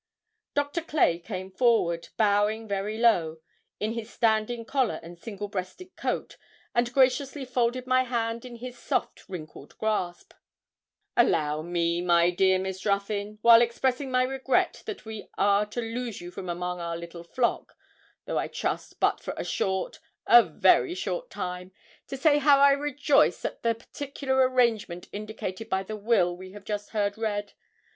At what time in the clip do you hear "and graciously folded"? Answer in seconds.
6.73-7.85